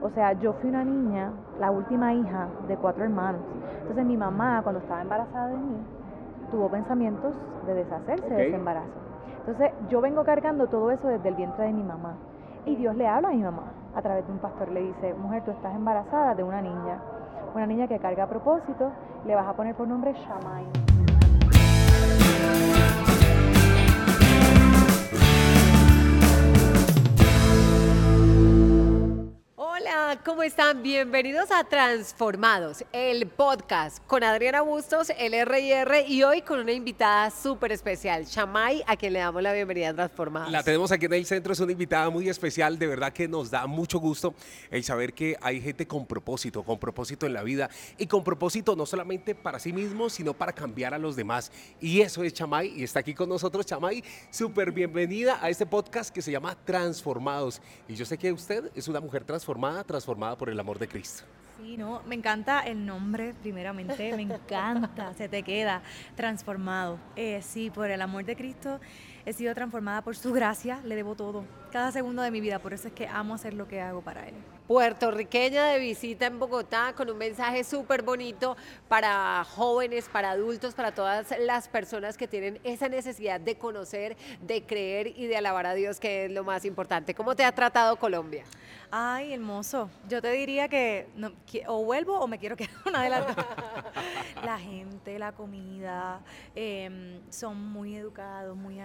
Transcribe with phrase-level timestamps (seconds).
[0.00, 3.40] O sea, yo fui una niña, la última hija de cuatro hermanos.
[3.80, 5.76] Entonces mi mamá, cuando estaba embarazada de mí,
[6.50, 7.34] tuvo pensamientos
[7.66, 8.88] de deshacerse de ese embarazo.
[9.40, 12.14] Entonces yo vengo cargando todo eso desde el vientre de mi mamá.
[12.64, 14.68] Y Dios le habla a mi mamá a través de un pastor.
[14.68, 16.98] Le dice, mujer, tú estás embarazada de una niña.
[17.54, 18.90] Una niña que carga a propósito,
[19.26, 20.87] le vas a poner por nombre Shamay.
[30.16, 30.82] ¿Cómo están?
[30.82, 37.30] Bienvenidos a Transformados, el podcast con Adriana Bustos, el RR y hoy con una invitada
[37.30, 40.50] súper especial, Shamay, a quien le damos la bienvenida a Transformados.
[40.50, 43.50] La tenemos aquí en el centro, es una invitada muy especial, de verdad que nos
[43.50, 44.34] da mucho gusto
[44.70, 47.68] el saber que hay gente con propósito, con propósito en la vida
[47.98, 51.52] y con propósito no solamente para sí mismo, sino para cambiar a los demás.
[51.82, 56.14] Y eso es Chamay y está aquí con nosotros Chamay, súper bienvenida a este podcast
[56.14, 57.60] que se llama Transformados.
[57.86, 61.24] Y yo sé que usted es una mujer transformada, transformada por el amor de Cristo.
[61.58, 65.82] Sí, no, me encanta el nombre, primeramente, me encanta, se te queda
[66.14, 66.98] transformado.
[67.16, 68.78] Eh, sí, por el amor de Cristo
[69.26, 72.72] he sido transformada por su gracia, le debo todo, cada segundo de mi vida, por
[72.72, 74.34] eso es que amo hacer lo que hago para Él.
[74.68, 78.54] Puertorriqueña de visita en Bogotá con un mensaje súper bonito
[78.86, 84.62] para jóvenes, para adultos, para todas las personas que tienen esa necesidad de conocer, de
[84.64, 87.14] creer y de alabar a Dios, que es lo más importante.
[87.14, 88.44] ¿Cómo te ha tratado Colombia?
[88.90, 89.88] Ay, hermoso.
[90.06, 91.06] Yo te diría que,
[91.66, 93.46] o vuelvo o me quiero quedar una de las dos.
[94.44, 96.20] la gente, la comida,
[96.54, 98.78] em, son muy educados, muy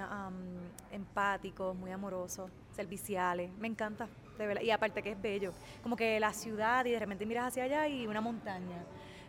[0.92, 3.52] empáticos, muy amorosos, serviciales.
[3.60, 4.08] Me encanta,
[4.38, 4.62] de verdad.
[4.62, 5.54] Y aparte que es bello.
[5.82, 8.84] Como que la ciudad y de repente miras hacia allá y una montaña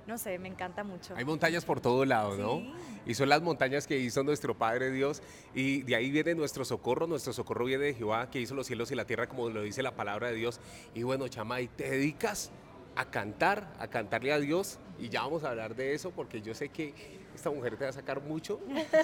[0.07, 1.15] no sé, me encanta mucho.
[1.17, 2.63] Hay montañas por todo lado, ¿no?
[3.07, 5.23] Y son las montañas que hizo nuestro Padre Dios
[5.55, 8.91] y de ahí viene nuestro socorro, nuestro socorro viene de Jehová que hizo los cielos
[8.91, 10.61] y la tierra como lo dice la palabra de Dios.
[10.95, 12.51] Y bueno, Chamay, te dedicas
[12.97, 16.55] a cantar, a cantarle a Dios y ya vamos a hablar de eso porque yo
[16.55, 16.95] sé que
[17.35, 18.61] esta mujer te va a sacar mucho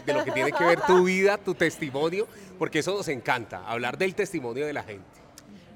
[0.07, 3.99] de lo que tiene que ver tu vida, tu testimonio, porque eso nos encanta, hablar
[3.99, 5.21] del testimonio de la gente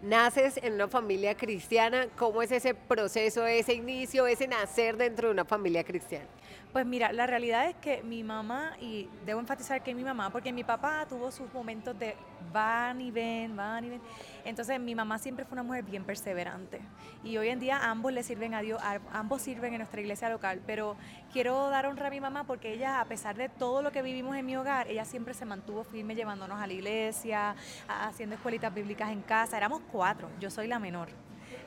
[0.05, 5.33] naces en una familia cristiana, ¿cómo es ese proceso, ese inicio, ese nacer dentro de
[5.33, 6.27] una familia cristiana?
[6.75, 10.53] Pues mira, la realidad es que mi mamá, y debo enfatizar que mi mamá, porque
[10.53, 12.17] mi papá tuvo sus momentos de
[12.53, 14.03] van y ven, van y ven.
[14.45, 16.81] Entonces mi mamá siempre fue una mujer bien perseverante.
[17.23, 20.62] Y hoy en día ambos le sirven a Dios, ambos sirven en nuestra iglesia local.
[20.67, 20.97] Pero
[21.33, 24.35] quiero dar honra a mi mamá porque ella, a pesar de todo lo que vivimos
[24.35, 27.55] en mi hogar, ella siempre se mantuvo firme llevándonos a la iglesia,
[27.87, 29.56] haciendo escuelitas bíblicas en casa.
[29.56, 31.09] Éramos cuatro, yo soy la menor.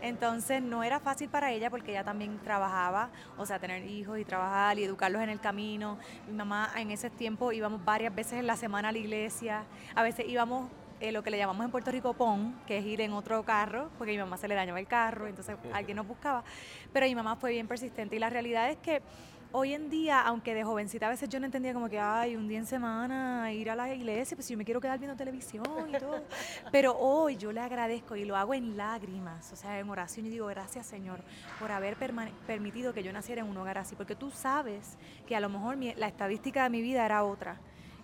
[0.01, 4.25] Entonces no era fácil para ella porque ella también trabajaba, o sea, tener hijos y
[4.25, 5.97] trabajar y educarlos en el camino.
[6.27, 9.63] Mi mamá en ese tiempo íbamos varias veces en la semana a la iglesia,
[9.95, 10.69] a veces íbamos
[10.99, 13.89] eh, lo que le llamamos en Puerto Rico PON, que es ir en otro carro,
[13.97, 16.43] porque a mi mamá se le dañaba el carro, entonces alguien nos buscaba.
[16.91, 19.01] Pero mi mamá fue bien persistente y la realidad es que
[19.51, 22.47] hoy en día, aunque de jovencita a veces yo no entendía como que, ay, un
[22.47, 25.97] día en semana ir a la iglesia, pues yo me quiero quedar viendo televisión y
[25.97, 26.21] todo.
[26.71, 30.29] Pero hoy yo le agradezco y lo hago en lágrimas, o sea, en oración y
[30.29, 31.21] digo, gracias Señor
[31.59, 31.97] por haber
[32.45, 35.77] permitido que yo naciera en un hogar así, porque tú sabes que a lo mejor
[35.77, 37.57] la estadística de mi vida era otra.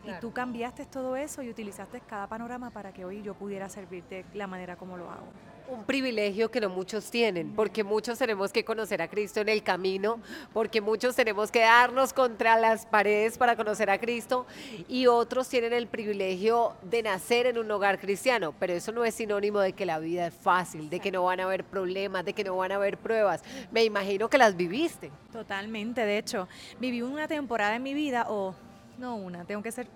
[0.06, 4.25] Y tú cambiaste todo eso y utilizaste cada panorama para que hoy yo pudiera servirte
[4.34, 5.28] la manera como lo hago
[5.68, 9.64] un privilegio que no muchos tienen, porque muchos tenemos que conocer a Cristo en el
[9.64, 10.19] camino,
[10.52, 14.46] porque muchos tenemos que darnos contra las paredes para conocer a Cristo
[14.88, 19.16] y otros tienen el privilegio de nacer en un hogar cristiano, pero eso no es
[19.16, 22.34] sinónimo de que la vida es fácil, de que no van a haber problemas, de
[22.34, 23.44] que no van a haber pruebas.
[23.72, 25.12] Me imagino que las viviste.
[25.31, 26.47] Totalmente, de hecho,
[26.80, 28.53] viví una temporada en mi vida, o
[28.98, 29.88] no una, tengo que ser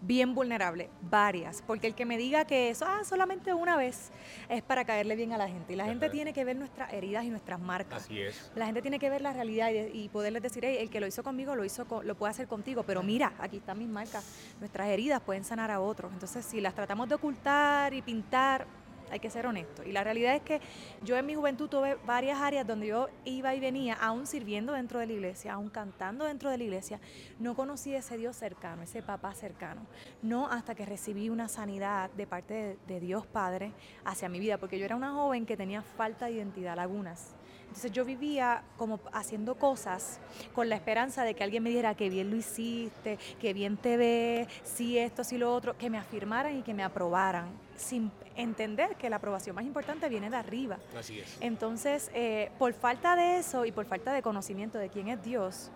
[0.00, 4.10] bien vulnerable, varias, porque el que me diga que eso, ah, solamente una vez,
[4.48, 5.72] es para caerle bien a la gente.
[5.72, 8.04] Y la gente tiene que ver nuestras heridas y nuestras marcas.
[8.04, 8.50] Así es.
[8.54, 11.54] La gente tiene que ver la realidad y, poderles decir, el que lo hizo conmigo
[11.54, 14.24] lo hizo lo puede hacer contigo, pero mira, aquí están mis marcas.
[14.60, 16.12] Nuestras heridas pueden sanar a otros.
[16.12, 18.66] Entonces, si las tratamos de ocultar y pintar,
[19.10, 19.82] hay que ser honesto.
[19.84, 20.60] Y la realidad es que
[21.02, 24.98] yo en mi juventud tuve varias áreas donde yo iba y venía, aún sirviendo dentro
[24.98, 27.00] de la iglesia, aún cantando dentro de la iglesia,
[27.38, 29.86] no conocí ese Dios cercano, ese papá cercano.
[30.22, 33.72] No hasta que recibí una sanidad de parte de, de Dios Padre
[34.04, 37.34] hacia mi vida, porque yo era una joven que tenía falta de identidad, lagunas.
[37.66, 40.18] Entonces yo vivía como haciendo cosas
[40.54, 43.96] con la esperanza de que alguien me dijera que bien lo hiciste, que bien te
[43.96, 48.96] ves, si esto, si lo otro, que me afirmaran y que me aprobaran, sin entender
[48.96, 50.78] que la aprobación más importante viene de arriba.
[50.98, 51.36] Así es.
[51.40, 55.70] Entonces, eh, por falta de eso y por falta de conocimiento de quién es Dios,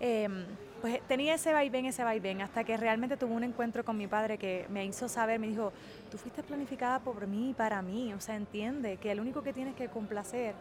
[0.00, 0.44] em,
[0.82, 4.36] pues tenía ese vaivén, ese vaivén, hasta que realmente tuve un encuentro con mi padre
[4.36, 5.72] que me hizo saber, me dijo,
[6.10, 9.54] tú fuiste planificada por mí y para mí, o sea, entiende que el único que
[9.54, 10.54] tienes que complacer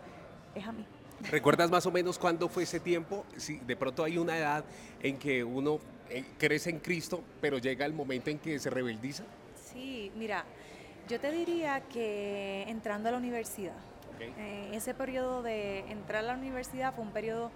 [0.56, 0.86] es a mí.
[1.30, 3.26] ¿Recuerdas más o menos cuándo fue ese tiempo?
[3.38, 4.66] Si de pronto hay una edad
[5.02, 5.80] en que uno
[6.10, 9.24] eh, crece en Cristo, pero llega el momento en que se rebeldiza.
[9.56, 10.44] Sí, mira,
[11.08, 13.76] yo te diría que entrando a la universidad,
[14.20, 17.52] eh, ese periodo de entrar a la universidad fue un periodo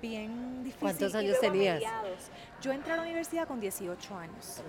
[0.00, 0.80] bien difícil.
[0.80, 1.74] ¿Cuántos y años tenías?
[1.76, 2.18] mediados.
[2.62, 4.62] Yo entré a la universidad con 18 años.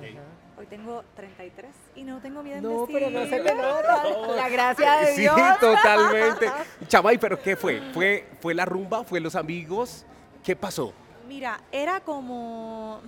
[0.57, 3.55] Hoy tengo 33 y no tengo miedo en No, pero no se decirlo.
[3.55, 4.03] me nota.
[4.35, 5.35] La gracia de Sí, Dios.
[5.59, 6.51] totalmente.
[6.87, 7.81] Chamay, ¿pero qué fue?
[7.93, 9.03] ¿Fue, fue la rumba?
[9.03, 10.05] ¿Fue los amigos?
[10.43, 10.93] ¿Qué pasó?
[11.27, 13.01] Mira, era como...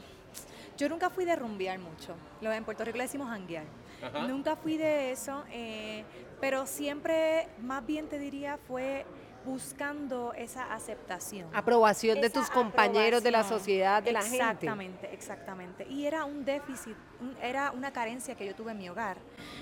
[0.77, 2.15] Yo nunca fui de rumbear mucho.
[2.41, 3.63] Lo en Puerto Rico le decimos hanguear.
[4.01, 4.27] Ajá.
[4.27, 6.05] Nunca fui de eso, eh,
[6.39, 9.05] pero siempre, más bien te diría, fue
[9.45, 11.47] buscando esa aceptación.
[11.53, 14.35] Aprobación de tus compañeros, de la sociedad, de la gente.
[14.37, 15.87] Exactamente, exactamente.
[15.87, 19.17] Y era un déficit, un- era una carencia que yo tuve en mi hogar.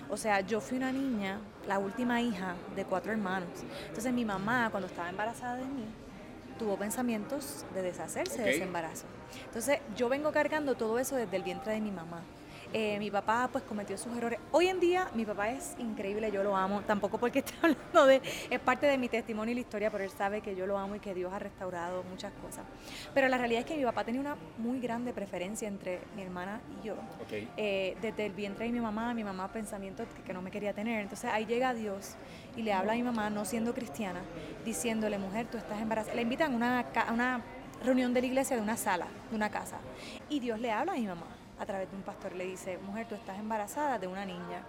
[0.10, 3.50] O sea, yo fui una niña, la última hija de cuatro hermanos.
[3.88, 5.86] Entonces mi mamá, cuando estaba embarazada de mí,
[6.60, 9.06] tuvo pensamientos de deshacerse de ese embarazo.
[9.46, 12.22] Entonces yo vengo cargando todo eso desde el vientre de mi mamá.
[12.74, 14.40] Eh, mi papá pues cometió sus errores.
[14.52, 18.22] Hoy en día mi papá es increíble, yo lo amo, tampoco porque esté hablando de,
[18.50, 20.96] es parte de mi testimonio y la historia, pero él sabe que yo lo amo
[20.96, 22.66] y que Dios ha restaurado muchas cosas.
[23.14, 26.62] Pero la realidad es que mi papá tenía una muy grande preferencia entre mi hermana
[26.82, 26.94] y yo.
[26.94, 27.48] Ok.
[27.56, 30.74] Eh, desde el vientre de mi mamá, mi mamá pensamientos que, que no me quería
[30.74, 31.02] tener.
[31.02, 32.16] Entonces ahí llega Dios
[32.56, 34.22] y le habla a mi mamá, no siendo cristiana,
[34.66, 36.16] diciéndole, mujer, tú estás embarazada.
[36.16, 37.42] Le invitan a una, a una
[37.84, 39.78] reunión de la iglesia, de una sala, de una casa.
[40.30, 41.28] Y Dios le habla a mi mamá
[41.60, 42.34] a través de un pastor.
[42.34, 44.64] Le dice, mujer, tú estás embarazada de una niña.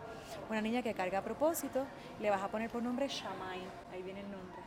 [0.50, 1.85] Una niña que carga a propósito,
[2.20, 3.61] le vas a poner por nombre Shamay.
[3.93, 4.58] Ahí viene el nombre.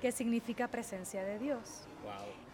[0.00, 1.84] Que significa presencia de Dios.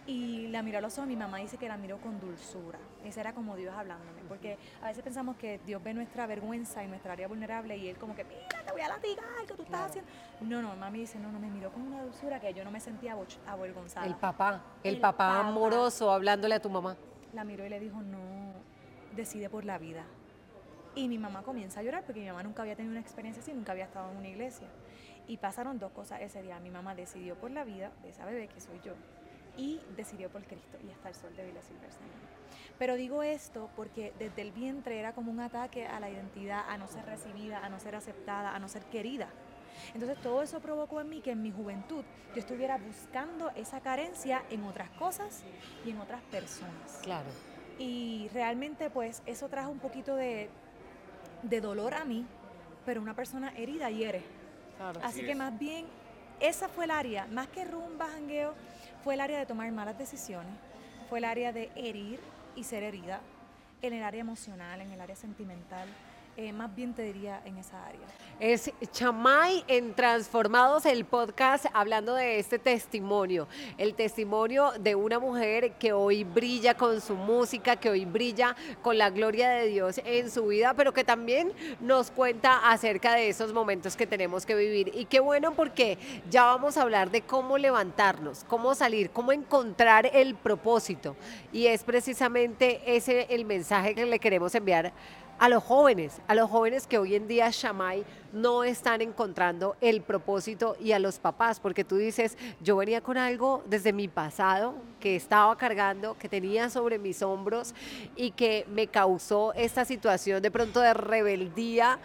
[0.07, 2.77] Y la miró a los ojos, mi mamá dice que la miró con dulzura.
[3.03, 6.87] Ese era como Dios hablándome, porque a veces pensamos que Dios ve nuestra vergüenza y
[6.87, 9.67] nuestra área vulnerable y Él como que, mira, te voy a latigar, ¿qué tú estás
[9.67, 9.85] Claro.
[9.85, 10.11] haciendo?
[10.41, 12.79] No, no, mami dice, no, no, me miró con una dulzura que yo no me
[12.79, 13.15] sentía
[13.47, 14.05] avergonzada.
[14.05, 15.47] El papá, el, El papá papá.
[15.47, 16.95] amoroso hablándole a tu mamá.
[17.33, 18.54] La miró y le dijo, no,
[19.15, 20.05] decide por la vida.
[20.95, 23.53] Y mi mamá comienza a llorar porque mi mamá nunca había tenido una experiencia así,
[23.53, 24.67] nunca había estado en una iglesia.
[25.27, 26.59] Y pasaron dos cosas ese día.
[26.59, 28.93] Mi mamá decidió por la vida de esa bebé que soy yo
[29.57, 32.09] y decidió por Cristo y hasta el sol de Vila Silverstein.
[32.77, 36.77] Pero digo esto porque desde el vientre era como un ataque a la identidad, a
[36.77, 39.29] no ser recibida, a no ser aceptada, a no ser querida.
[39.93, 42.03] Entonces todo eso provocó en mí que en mi juventud
[42.33, 45.43] yo estuviera buscando esa carencia en otras cosas
[45.85, 46.99] y en otras personas.
[47.03, 47.29] Claro.
[47.77, 50.49] Y realmente pues eso trajo un poquito de,
[51.43, 52.25] de dolor a mí,
[52.85, 54.23] pero una persona herida hiere.
[54.77, 54.99] claro.
[55.03, 55.37] Así que es.
[55.37, 55.85] más bien
[56.39, 58.53] esa fue el área, más que rumba, jangueo,
[59.03, 60.53] fue el área de tomar malas decisiones,
[61.09, 62.19] fue el área de herir
[62.55, 63.21] y ser herida,
[63.81, 65.87] en el área emocional, en el área sentimental,
[66.37, 68.01] eh, más bien te diría en esa área.
[68.37, 73.47] Es Chamay en Transformados, el podcast hablando de este testimonio,
[73.77, 78.97] el testimonio de una mujer que hoy brilla con su música, que hoy brilla con
[78.97, 83.53] la gloria de Dios en su vida, pero que también nos cuenta acerca de esos
[83.53, 84.91] momentos que tenemos que vivir.
[84.93, 85.97] Y qué bueno porque
[86.29, 91.15] ya vamos a hablar de cómo levantarnos, cómo salir, cómo encontrar el propósito.
[91.53, 94.91] Y es precisamente ese el mensaje que le queremos enviar
[95.37, 100.01] a los jóvenes, a los jóvenes que hoy en día, Shamay, no están encontrando el
[100.01, 104.75] propósito y a los papás, porque tú dices, yo venía con algo desde mi pasado
[104.99, 107.73] que estaba cargando, que tenía sobre mis hombros
[108.15, 111.99] y que me causó esta situación de pronto de rebeldía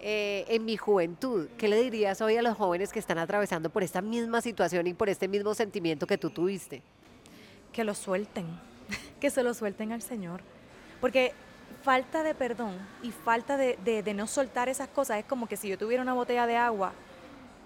[0.00, 1.48] eh, en mi juventud.
[1.56, 4.94] ¿Qué le dirías hoy a los jóvenes que están atravesando por esta misma situación y
[4.94, 6.82] por este mismo sentimiento que tú tuviste?
[7.72, 8.46] Que lo suelten,
[9.20, 10.42] que se lo suelten al Señor.
[11.00, 11.32] Porque
[11.86, 15.68] falta de perdón y falta de, de- no soltar esas cosas es como que si
[15.68, 16.92] yo tuviera una botella de agua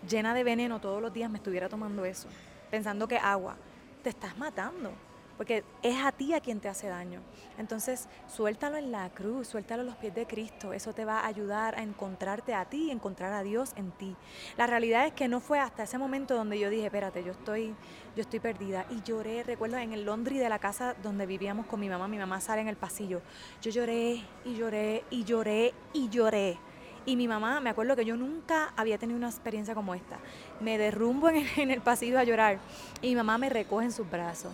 [0.07, 2.29] llena de veneno todos los días me estuviera tomando eso,
[2.71, 3.57] pensando que agua,
[4.03, 4.93] te estás matando,
[5.41, 7.23] porque es a ti a quien te hace daño.
[7.57, 11.27] Entonces, suéltalo en la cruz, suéltalo a los pies de Cristo, eso te va a
[11.29, 14.15] ayudar a encontrarte a ti y encontrar a Dios en ti.
[14.59, 17.75] La realidad es que no fue hasta ese momento donde yo dije, espérate, yo estoy,
[18.15, 18.85] yo estoy perdida.
[18.91, 22.19] Y lloré, recuerdo en el laundry de la casa donde vivíamos con mi mamá, mi
[22.19, 23.23] mamá sale en el pasillo.
[23.63, 26.59] Yo lloré y lloré y lloré y lloré.
[27.07, 30.19] Y mi mamá, me acuerdo que yo nunca había tenido una experiencia como esta.
[30.61, 32.59] Me derrumbo en el, en el pasillo a llorar
[33.01, 34.53] y mi mamá me recoge en sus brazos.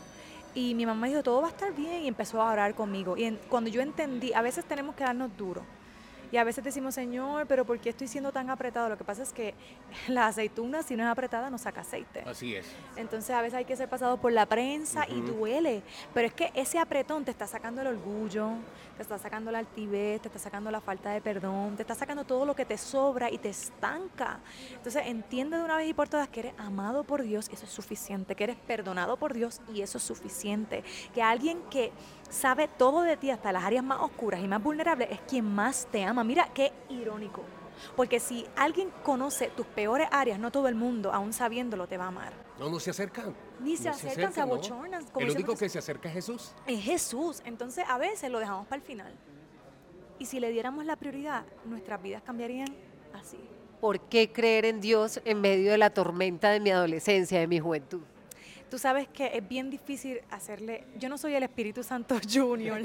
[0.57, 3.15] Y mi mamá dijo, todo va a estar bien y empezó a orar conmigo.
[3.19, 5.63] Y cuando yo entendí, a veces tenemos que darnos duro.
[6.33, 8.89] Y a veces decimos, Señor, pero ¿por qué estoy siendo tan apretado?
[8.89, 9.55] Lo que pasa es que
[10.09, 12.23] la aceituna, si no es apretada, no saca aceite.
[12.27, 12.67] Así es.
[12.97, 15.83] Entonces a veces hay que ser pasado por la prensa y duele.
[16.15, 18.51] Pero es que ese apretón te está sacando el orgullo,
[18.97, 22.25] te está sacando la altivez, te está sacando la falta de perdón, te está sacando
[22.25, 24.41] todo lo que te sobra y te estanca.
[24.71, 27.67] Entonces entiende de una vez y por todas que eres amado por Dios y eso
[27.67, 30.83] es suficiente, que eres perdonado por Dios y eso es suficiente.
[31.15, 31.93] Que alguien que
[32.31, 35.87] sabe todo de ti, hasta las áreas más oscuras y más vulnerables, es quien más
[35.91, 36.16] te ama.
[36.25, 37.43] Mira qué irónico.
[37.95, 42.05] Porque si alguien conoce tus peores áreas, no todo el mundo, aún sabiéndolo, te va
[42.05, 42.33] a amar.
[42.59, 43.35] No, no se acercan.
[43.61, 44.47] Ni se No acercan, se ¿no?
[44.47, 46.53] abochornan, como El único que se acerca es Jesús.
[46.67, 47.43] Es Jesús.
[47.45, 49.13] Entonces a veces lo dejamos para el final.
[50.19, 52.69] Y si le diéramos la prioridad, nuestras vidas cambiarían
[53.13, 53.39] así.
[53.81, 57.61] ¿Por qué creer en Dios en medio de la tormenta de mi adolescencia, de mi
[57.61, 58.01] juventud?
[58.71, 60.87] Tú sabes que es bien difícil hacerle.
[60.97, 62.81] Yo no soy el Espíritu Santo Junior.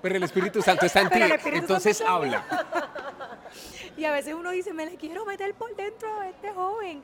[0.00, 1.20] Pero el Espíritu Santo está en ti.
[1.52, 2.44] Entonces Santo habla.
[3.96, 7.02] y a veces uno dice, me le quiero meter por dentro a este joven.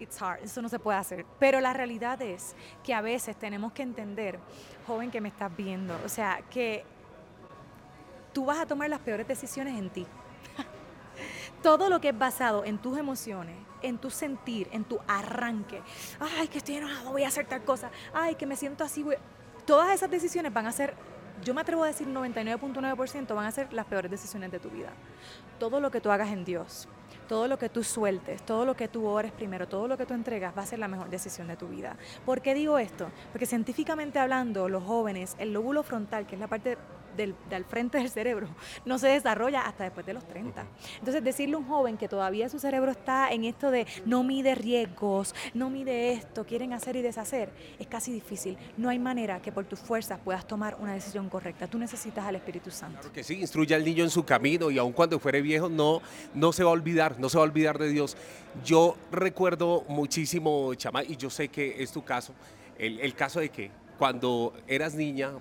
[0.00, 1.24] It's hard, eso no se puede hacer.
[1.38, 4.38] Pero la realidad es que a veces tenemos que entender,
[4.86, 6.84] joven que me estás viendo, o sea, que
[8.32, 10.06] tú vas a tomar las peores decisiones en ti.
[11.62, 15.82] Todo lo que es basado en tus emociones, en tu sentir, en tu arranque.
[16.20, 17.90] Ay, que estoy enojado, voy a hacer tal cosa.
[18.12, 19.04] Ay, que me siento así.
[19.64, 20.94] Todas esas decisiones van a ser,
[21.44, 24.90] yo me atrevo a decir 99.9% van a ser las peores decisiones de tu vida.
[25.58, 26.88] Todo lo que tú hagas en Dios,
[27.28, 30.14] todo lo que tú sueltes, todo lo que tú ores primero, todo lo que tú
[30.14, 31.96] entregas va a ser la mejor decisión de tu vida.
[32.24, 33.10] ¿Por qué digo esto?
[33.32, 36.78] Porque científicamente hablando, los jóvenes, el lóbulo frontal, que es la parte
[37.18, 38.48] del, del frente del cerebro,
[38.86, 40.64] no se desarrolla hasta después de los 30.
[40.98, 44.54] Entonces, decirle a un joven que todavía su cerebro está en esto de no mide
[44.54, 48.56] riesgos, no mide esto, quieren hacer y deshacer, es casi difícil.
[48.78, 51.66] No hay manera que por tus fuerzas puedas tomar una decisión correcta.
[51.66, 53.00] Tú necesitas al Espíritu Santo.
[53.00, 56.00] Claro que sí, instruye al niño en su camino y aun cuando fuere viejo no,
[56.34, 58.16] no se va a olvidar, no se va a olvidar de Dios.
[58.64, 62.32] Yo recuerdo muchísimo, Chama, y yo sé que es tu caso,
[62.78, 65.32] el, el caso de que cuando eras niña,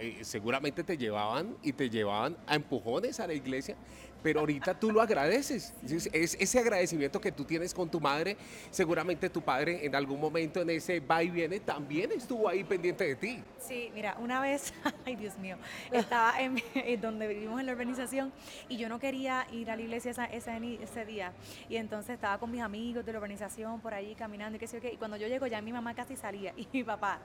[0.00, 3.76] eh, seguramente te llevaban y te llevaban a empujones a la iglesia,
[4.22, 5.72] pero ahorita tú lo agradeces.
[5.88, 8.36] Es, es ese agradecimiento que tú tienes con tu madre,
[8.70, 13.04] seguramente tu padre en algún momento en ese va y viene también estuvo ahí pendiente
[13.04, 13.42] de ti.
[13.58, 14.72] Sí, mira, una vez,
[15.06, 15.56] ay Dios mío,
[15.92, 18.32] estaba en, en donde vivimos en la urbanización
[18.68, 21.32] y yo no quería ir a la iglesia esa- ese día.
[21.68, 24.76] Y entonces estaba con mis amigos de la urbanización por allí caminando y qué sé
[24.76, 24.92] yo qué.
[24.92, 27.20] Y cuando yo llego ya mi mamá casi salía y mi papá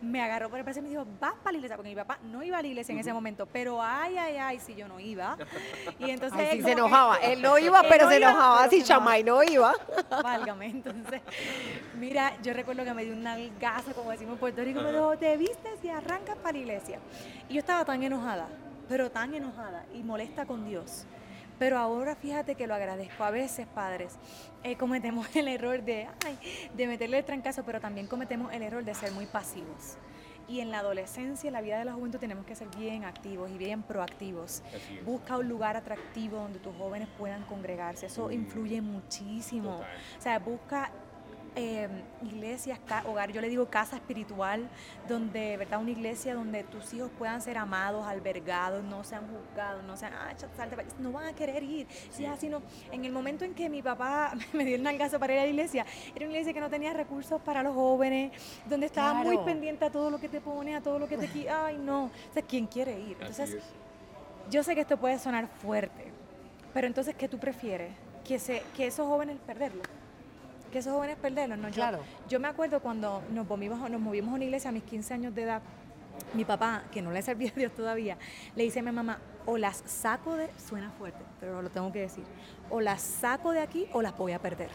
[0.00, 2.18] me agarró por el brazo y me dijo, vas para la iglesia, porque mi papá
[2.24, 5.00] no iba a la iglesia en ese momento, pero ay, ay, ay, si yo no
[5.00, 5.36] iba.
[5.98, 7.16] Y entonces Ay, él sí, se que- enojaba.
[7.18, 8.86] Él no iba, Él pero no se iba, enojaba pero si se.
[8.86, 9.72] Chamay no iba.
[10.22, 11.20] Válgame, entonces,
[11.98, 15.16] mira, yo recuerdo que me dio una algaza, como decimos en Puerto Rico, me dijo,
[15.18, 16.98] te vistes y arrancas para la iglesia.
[17.48, 18.48] Y yo estaba tan enojada,
[18.88, 21.04] pero tan enojada y molesta con Dios.
[21.58, 23.24] Pero ahora fíjate que lo agradezco.
[23.24, 24.16] A veces, padres,
[24.62, 26.38] eh, cometemos el error de, ay,
[26.74, 29.96] de meterle el trancazo, pero también cometemos el error de ser muy pasivos.
[30.48, 33.50] Y en la adolescencia, en la vida de la juventud, tenemos que ser bien activos
[33.50, 34.62] y bien proactivos.
[35.04, 38.06] Busca un lugar atractivo donde tus jóvenes puedan congregarse.
[38.06, 38.32] Eso Mm.
[38.32, 39.78] influye muchísimo.
[39.78, 39.96] Total.
[40.18, 40.90] O sea, busca
[41.56, 41.88] eh,
[42.22, 44.68] iglesias, hogar, yo le digo casa espiritual,
[45.08, 45.80] donde, ¿verdad?
[45.80, 50.32] Una iglesia donde tus hijos puedan ser amados, albergados, no sean juzgados, no sean, ah,
[50.56, 51.86] salte pa' allá", no van a querer ir.
[52.30, 52.62] Así, no.
[52.92, 55.48] En el momento en que mi papá me dio el nalgazo para ir a la
[55.48, 58.32] iglesia, era una iglesia que no tenía recursos para los jóvenes,
[58.68, 61.28] donde estaba muy pendiente a todo lo que te pone, a todo lo que te
[61.28, 62.04] qui- Ay, no.
[62.06, 63.16] O sea, ¿quién quiere ir?
[63.18, 63.64] Entonces, es.
[64.50, 66.12] yo sé que esto puede sonar fuerte,
[66.74, 67.92] pero entonces, ¿qué tú prefieres?
[68.24, 69.86] Que, se, que esos jóvenes perderlos.
[70.76, 71.56] Que esos jóvenes perderlos.
[71.58, 72.00] No, yo- Claro.
[72.28, 75.34] Yo, me acuerdo cuando nos movimos, nos movimos a una iglesia a mis 15 años
[75.34, 75.62] de edad.
[76.34, 78.18] Mi papá, que no le servía a Dios todavía,
[78.54, 82.00] le dice a mi mamá, o las saco de, suena fuerte, pero lo tengo que
[82.00, 82.24] decir,
[82.68, 84.68] o las saco de aquí o las voy a perder.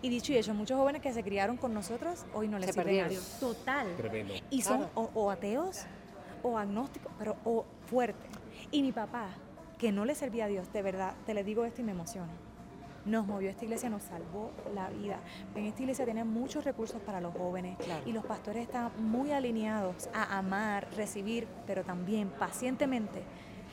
[0.00, 2.74] Y dicho y hecho, muchos jóvenes que se criaron con nosotros hoy no les Se
[2.74, 3.08] sirven a.
[3.08, 3.36] Dios.
[3.40, 3.96] Total.
[3.96, 4.32] Tremendo.
[4.50, 4.92] Y son Claro.
[4.94, 5.86] o, o ateos
[6.44, 8.28] o agnósticos, pero o fuerte.
[8.70, 9.26] Y mi papá,
[9.76, 12.30] que no le servía a Dios, de verdad, te le digo esto y me emociona.
[13.04, 15.18] Nos movió esta iglesia, nos salvó la vida.
[15.54, 18.02] En esta iglesia tienen muchos recursos para los jóvenes Claro.
[18.06, 23.22] y los pastores están muy alineados a amar, recibir, pero también pacientemente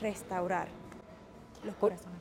[0.01, 0.67] restaurar
[1.63, 2.19] los corazones.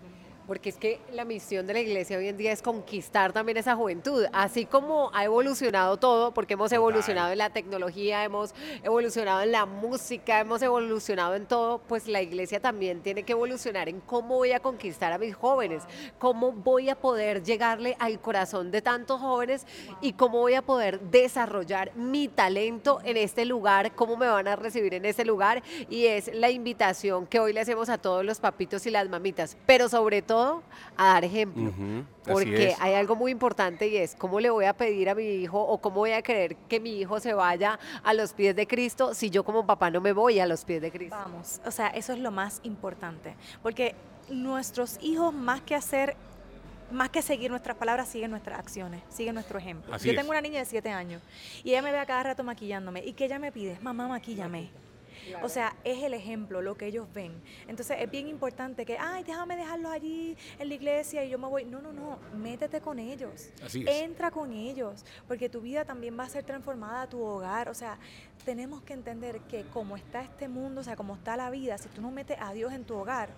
[0.51, 3.77] Porque es que la misión de la iglesia hoy en día es conquistar también esa
[3.77, 8.53] juventud, así como ha evolucionado todo, porque hemos evolucionado en la tecnología, hemos
[8.83, 13.89] evolucionado en la música, hemos evolucionado en todo, pues la iglesia también tiene que evolucionar
[13.89, 15.85] en cómo voy a conquistar a mis jóvenes,
[16.19, 19.65] cómo voy a poder llegarle al corazón de tantos jóvenes
[20.01, 24.57] y cómo voy a poder desarrollar mi talento en este lugar, cómo me van a
[24.57, 25.63] recibir en este lugar.
[25.89, 29.57] Y es la invitación que hoy le hacemos a todos los papitos y las mamitas,
[29.65, 30.40] pero sobre todo
[30.97, 31.73] a dar ejemplo.
[32.25, 35.61] Porque hay algo muy importante y es cómo le voy a pedir a mi hijo
[35.61, 39.15] o cómo voy a querer que mi hijo se vaya a los pies de Cristo
[39.15, 41.17] si yo como papá no me voy a los pies de Cristo.
[41.17, 43.95] Vamos, o sea, eso es lo más importante, porque
[44.29, 46.17] nuestros hijos más que hacer,
[46.91, 49.95] más que seguir nuestras palabras, siguen nuestras acciones, siguen nuestro ejemplo.
[49.95, 50.19] Así Yo es.
[50.19, 51.23] tengo una niña de 7 años
[51.65, 54.71] y ella me ve a cada rato maquillándome y que ella me pide, mamá, maquíllame.
[55.43, 57.33] O sea, es el ejemplo, lo que ellos ven.
[57.69, 61.47] Entonces es bien importante que, ay, déjame dejarlos allí en la iglesia y yo me
[61.49, 61.65] voy.
[61.65, 63.51] No, no, no, métete con ellos.
[63.65, 64.03] Así es.
[64.03, 67.69] Entra con ellos, porque tu vida también va a ser transformada, tu hogar.
[67.69, 67.99] O sea,
[68.45, 71.89] tenemos que entender que como está este mundo, o sea, como está la vida, si
[71.89, 73.29] tú no metes a Dios en tu hogar,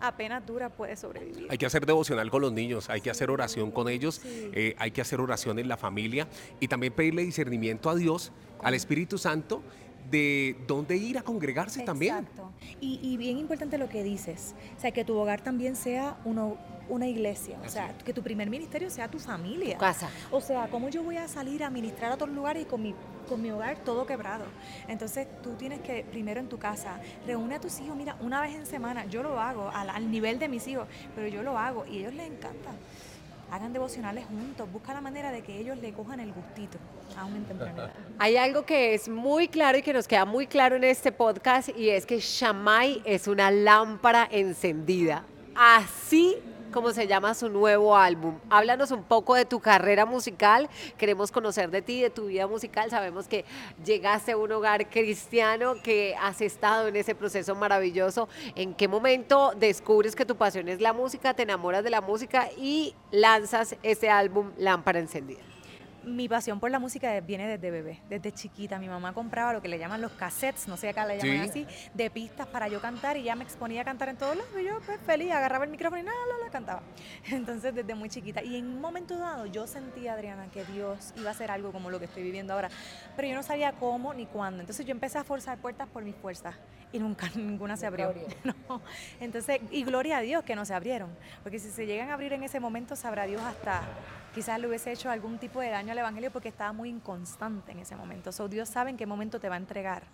[0.00, 1.48] apenas dura puedes sobrevivir.
[1.50, 4.50] Hay que hacer devocional con los niños, hay que hacer oración con ellos, Sí.
[4.52, 6.28] eh, hay que hacer oración en la familia
[6.60, 8.30] y también pedirle discernimiento a Dios,
[8.62, 9.62] al Espíritu Santo,
[10.10, 12.16] de dónde ir a congregarse también.
[12.18, 12.50] Exacto.
[12.80, 16.56] Y, y bien importante lo que dices, o sea, que tu hogar también sea uno-
[16.88, 18.02] una iglesia, o Así sea, es.
[18.02, 19.74] que tu primer ministerio sea tu familia.
[19.74, 20.08] Tu casa.
[20.30, 22.94] O sea, ¿cómo yo voy a salir a ministrar a otros lugares y con mi,
[23.28, 24.44] con mi hogar todo quebrado?
[24.88, 28.54] Entonces, tú tienes que, primero en tu casa, reúne a tus hijos, mira, una vez
[28.54, 31.84] en semana, yo lo hago al, al nivel de mis hijos, pero yo lo hago
[31.84, 32.70] y a ellos les encanta.
[33.50, 36.78] Hagan devocionales juntos, busca la manera de que ellos le cojan el gustito,
[37.16, 37.92] aún en temprana edad.
[38.18, 41.70] Hay algo que es muy claro y que nos queda muy claro en este podcast
[41.76, 45.24] y es que Shamay es una lámpara encendida.
[45.54, 46.36] Así
[46.72, 48.38] como se llama su nuevo álbum.
[48.50, 50.68] Háblanos un poco de tu carrera musical.
[50.96, 52.90] Queremos conocer de ti, de tu vida musical.
[52.90, 53.44] Sabemos que
[53.84, 58.28] llegaste a un hogar cristiano, que has estado en ese proceso maravilloso.
[58.54, 62.48] ¿En qué momento descubres que tu pasión es la música, te enamoras de la música
[62.56, 65.57] y lanzas ese álbum Lámpara Encendida?
[66.08, 68.78] Mi pasión por la música viene desde bebé, desde chiquita.
[68.78, 71.66] Mi mamá compraba lo que le llaman los cassettes, no sé acá le llaman Sí.
[71.66, 74.50] así, de pistas para yo cantar y ya me exponía a cantar en todos lados
[74.58, 76.82] y yo pues feliz, agarraba el micrófono y nada, la, la, cantaba.
[77.30, 78.42] Entonces desde muy chiquita.
[78.42, 81.90] Y en un momento dado yo sentía, Adriana, que Dios iba a hacer algo como
[81.90, 82.70] lo que estoy viviendo ahora,
[83.16, 84.60] pero yo no sabía cómo ni cuándo.
[84.60, 86.54] Entonces yo empecé a forzar puertas por mis fuerzas
[86.92, 88.14] y nunca ninguna se abrió.
[88.44, 88.80] No.
[89.20, 91.10] Entonces, y gloria a Dios que no se abrieron,
[91.42, 93.82] porque si se llegan a abrir en ese momento, sabrá Dios hasta
[94.34, 97.80] quizás le hubiese hecho algún tipo de daño al Evangelio porque estaba muy inconstante en
[97.80, 98.32] ese momento.
[98.32, 100.04] So, Dios sabe en qué momento te va a entregar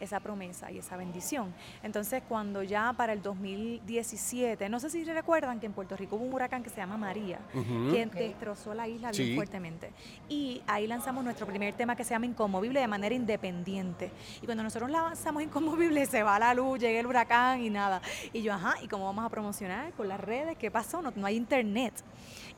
[0.00, 1.54] esa promesa y esa bendición.
[1.82, 6.24] Entonces, cuando ya para el 2017, no sé si recuerdan que en Puerto Rico hubo
[6.24, 7.92] un huracán que se llama María, Ujú.
[7.92, 9.34] que destrozó la isla bien Sí.
[9.34, 9.92] fuertemente.
[10.28, 14.10] Y ahí lanzamos nuestro primer tema que se llama Inconmovible de manera independiente.
[14.42, 18.00] Y cuando nosotros lanzamos Inconmovible, se va la luz, llega el huracán y nada.
[18.32, 19.92] Y yo, ajá, ¿y cómo vamos a promocionar?
[19.92, 21.00] Por las redes, ¿qué pasó?
[21.02, 21.94] No, no hay internet.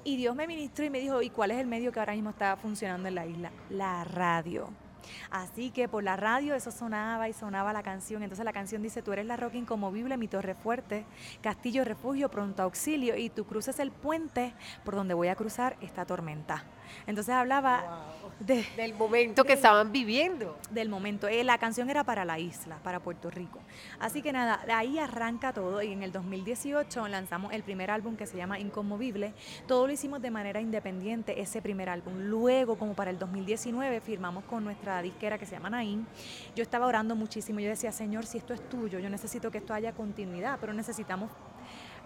[0.04, 2.30] Y Dios me ministró y me dijo, ¿y cuál es el medio que ahora mismo
[2.30, 3.50] está funcionando en la isla?
[3.70, 4.68] La radio.
[5.30, 8.22] Así que por la radio eso sonaba y sonaba la canción.
[8.22, 11.04] Entonces la canción dice, tú eres la roca inconmovible, mi torre fuerte,
[11.42, 16.04] castillo refugio, pronto auxilio, y tú cruces el puente por donde voy a cruzar esta
[16.04, 16.64] tormenta.
[17.06, 18.06] Entonces hablaba
[18.40, 20.58] de, Del momento que estaban viviendo.
[20.70, 21.26] del momento.
[21.28, 23.60] Eh, la canción era para la isla, para Puerto Rico.
[23.98, 28.16] Así que nada, de ahí arranca todo y en el 2018 lanzamos el primer álbum
[28.16, 29.32] que se llama Inconmovible.
[29.66, 32.14] Todo lo hicimos de manera independiente, ese primer álbum.
[32.24, 36.06] Luego, como para el 2019, firmamos con nuestra disquera que se llama Naín.
[36.54, 37.60] Yo estaba orando muchísimo.
[37.60, 41.30] Yo decía, Señor, si esto es tuyo, yo necesito que esto haya continuidad, pero necesitamos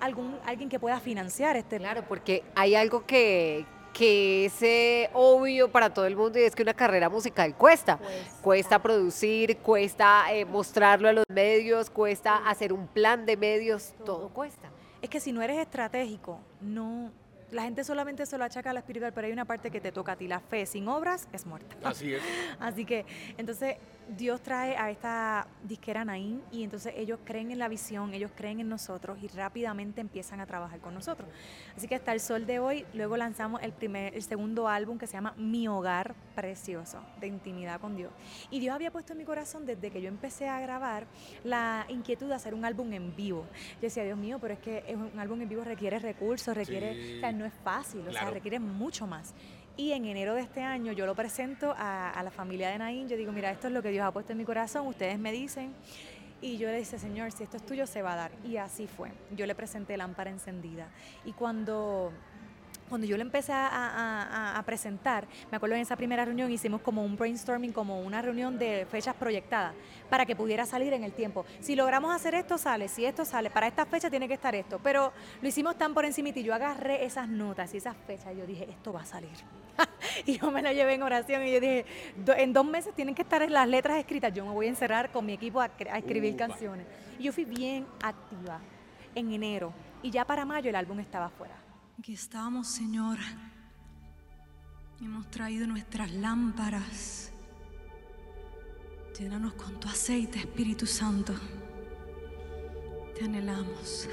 [0.00, 5.70] algún, alguien que pueda financiar este Claro, porque hay algo que, que es eh, obvio
[5.70, 7.96] para todo el mundo y es que una carrera musical cuesta.
[7.98, 8.42] Cuesta.
[8.42, 14.28] Cuesta producir, cuesta eh, mostrarlo a los medios, cuesta hacer un plan de medios, todo
[14.28, 14.70] cuesta.
[15.02, 17.10] Es que si no eres estratégico, no.
[17.50, 19.90] La gente solamente se lo achaca a la espiritual, pero hay una parte que te
[19.90, 20.28] toca a ti.
[20.28, 21.74] La fe sin obras es muerta.
[21.82, 22.22] Así es.
[22.60, 23.04] Así que,
[23.36, 23.76] entonces,
[24.16, 28.60] Dios trae a esta disquera Naín y entonces ellos creen en la visión, ellos creen
[28.60, 31.28] en nosotros y rápidamente empiezan a trabajar con nosotros.
[31.76, 35.06] Así que hasta el sol de hoy, luego lanzamos el, primer, el segundo álbum que
[35.06, 38.12] se llama Mi Hogar Precioso, de intimidad con Dios.
[38.50, 41.06] Y Dios había puesto en mi corazón desde que yo empecé a grabar
[41.44, 43.46] la inquietud de hacer un álbum en vivo.
[43.74, 47.16] Yo decía, Dios mío, pero es que un álbum en vivo requiere recursos, requiere, Sí.
[47.18, 49.34] o sea, no es fácil, o sea, requiere mucho más.
[49.80, 53.08] Y en enero de este año yo lo presento a, a la familia de Naín.
[53.08, 54.86] Yo digo, mira, esto es lo que Dios ha puesto en mi corazón.
[54.86, 55.72] Ustedes me dicen.
[56.42, 58.30] Y yo le dije, Señor, si esto es tuyo, se va a dar.
[58.44, 59.10] Y así fue.
[59.34, 60.88] Yo le presenté lámpara encendida.
[61.24, 62.12] Y cuando
[62.90, 67.16] cuando yo le empecé a, presentar, me acuerdo en esa primera reunión hicimos como un
[67.16, 69.72] brainstorming, como una reunión de fechas proyectadas
[70.10, 71.46] para que pudiera salir en el tiempo.
[71.60, 72.88] Si logramos hacer esto, sale.
[72.88, 74.80] Si esto sale, para esta fecha tiene que estar esto.
[74.82, 78.38] Pero lo hicimos tan por encima y yo agarré esas notas y esas fechas y
[78.38, 79.30] yo dije, esto va a salir.
[80.26, 81.86] y yo me la llevé en oración y yo dije,
[82.36, 84.34] en dos meses tienen que estar las letras escritas.
[84.34, 86.86] Yo me voy a encerrar con mi equipo a, escribir canciones.
[87.18, 88.58] Y yo fui bien activa
[89.14, 89.72] en enero
[90.02, 91.59] y ya para mayo el álbum estaba fuera.
[92.00, 93.18] Aquí estamos, Señor.
[95.02, 97.30] Hemos traído nuestras lámparas.
[99.18, 101.34] Llénanos con tu aceite, Espíritu Santo.
[103.14, 104.08] Te anhelamos.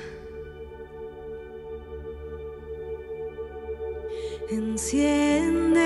[4.49, 5.79] Enciende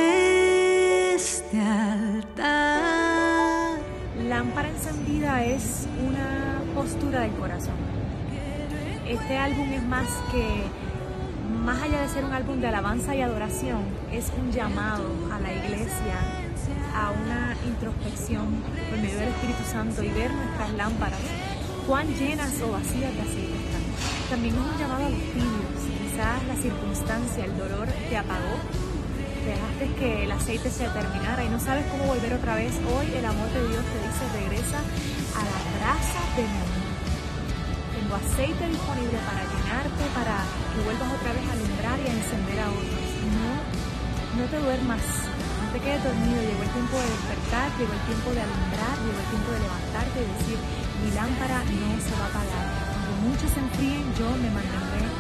[1.13, 2.49] este altar.
[4.27, 7.75] Lámpara encendida es una postura del corazón.
[9.05, 10.65] Este álbum es más que
[11.71, 13.79] más allá de ser un álbum de alabanza y adoración,
[14.11, 16.19] es un llamado a la iglesia
[16.93, 21.21] a una introspección por medio del Espíritu Santo y ver nuestras lámparas,
[21.87, 23.83] cuán llenas o vacías de aceite están.
[24.29, 25.79] También es un llamado a los tibios.
[26.03, 28.55] Quizás la circunstancia, el dolor te apagó,
[29.47, 32.73] dejaste que el aceite se terminara y no sabes cómo volver otra vez.
[32.83, 34.79] Hoy el amor de Dios te dice regresa
[35.39, 36.90] a la brasa de mi.
[38.11, 40.43] Aceite disponible para llenarte, para
[40.75, 43.07] que vuelvas otra vez a alumbrar y a encender a otros.
[43.31, 43.51] No,
[44.35, 46.43] no te duermas, no te quedes dormido.
[46.43, 50.17] Llegó el tiempo de despertar, llegó el tiempo de alumbrar, llegó el tiempo de levantarte
[50.19, 50.59] y decir,
[51.03, 52.65] mi lámpara no se va a apagar.
[52.91, 55.10] Cuando muchos se enfríen, yo me mantendré